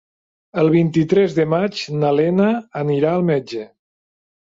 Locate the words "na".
2.03-2.11